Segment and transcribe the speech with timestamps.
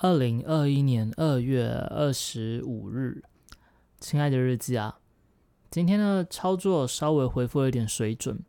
[0.00, 3.20] 二零二一年二月二十五日，
[3.98, 5.00] 亲爱的日记啊，
[5.72, 8.40] 今天的操作稍微恢复了一点水准，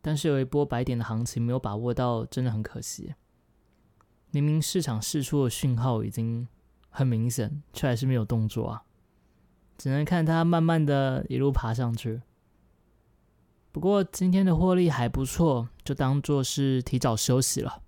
[0.00, 3.14] 但是有一波白点的行情没有把握到，真的很可惜。
[4.30, 6.48] 明明市场释出的讯号已经
[6.88, 8.84] 很明显，却还是没有动作啊，
[9.76, 12.22] 只能看它慢慢的一路爬上去。
[13.70, 17.82] 不过今天的获利还不错，就当做是提早休息了。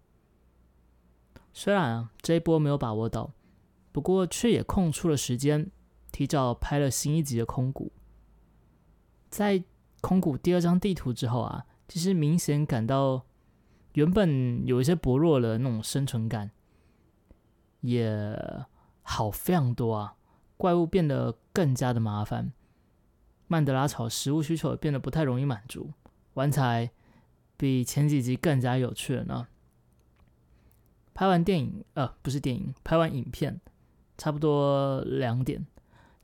[1.61, 3.33] 虽然啊这一波没有把握到，
[3.91, 5.69] 不过却也空出了时间，
[6.13, 7.91] 提早拍了新一集的空谷。
[9.29, 9.65] 在
[10.01, 13.27] 空谷第二张地图之后啊，其实明显感到
[13.95, 16.53] 原本有一些薄弱的那种生存感，
[17.81, 18.39] 也
[19.03, 20.15] 好非常多啊。
[20.57, 22.53] 怪物变得更加的麻烦，
[23.49, 25.93] 曼德拉草食物需求也变得不太容易满足，
[26.35, 26.93] 玩起来
[27.57, 29.49] 比前几集更加有趣了呢。
[31.19, 33.61] 拍完电影，呃，不是电影，拍完影片，
[34.17, 35.67] 差不多两点，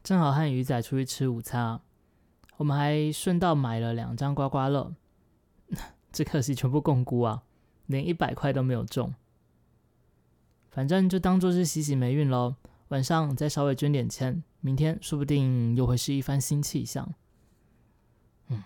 [0.05, 1.81] 正好和鱼仔出去吃午餐啊。
[2.59, 4.95] 我们还顺道买了两张刮刮乐，
[6.13, 7.43] 只可惜全部共估啊，
[7.87, 9.13] 连一百块都没有中。
[10.71, 12.55] 反正就当做是洗洗霉运喽。
[12.91, 17.13] 晚上再稍微捐点钱，明天说不定又会是一番新气象。
[18.47, 18.63] 嗯，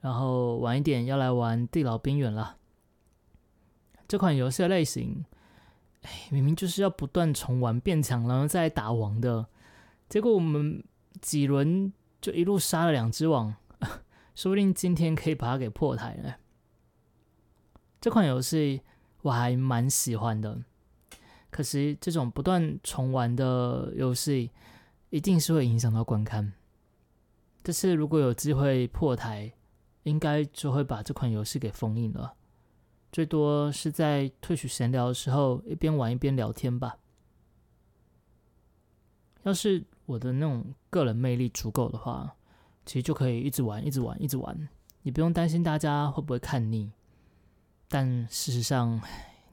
[0.00, 2.56] 然后晚一点要来玩地牢边缘了，
[4.08, 5.24] 这款游戏的类型。
[6.30, 9.44] 明明就是要不断重玩变强，然后再打王的，
[10.08, 10.80] 结果我们
[11.20, 13.52] 几轮就一路杀了两只王，
[14.36, 16.36] 说不定今天可以把它给破台了。
[18.00, 18.82] 这款游戏
[19.22, 20.62] 我还蛮喜欢的，
[21.50, 24.52] 可惜这种不断重玩的游戏
[25.10, 26.52] 一定是会影响到观看。
[27.64, 29.52] 这次如果有机会破台，
[30.04, 32.34] 应该就会把这款游戏给封印了。
[33.16, 36.98] 最多是在退去闲聊的时候，一边玩一边聊天吧。
[39.44, 42.36] 要是我的那种个人魅力足够的话，
[42.84, 44.68] 其实就可以一直玩，一直玩，一直玩，
[45.00, 46.92] 你不用担心大家会不会看腻。
[47.88, 49.00] 但事实上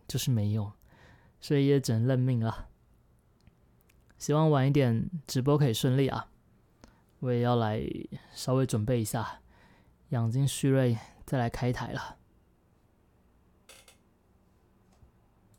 [0.09, 0.69] 就是没有，
[1.39, 2.67] 所以也只能认命了。
[4.17, 6.27] 希望晚一点直播可以顺利啊！
[7.19, 7.81] 我也要来
[8.33, 9.39] 稍微准备一下，
[10.09, 12.17] 养精蓄锐，再来开台了。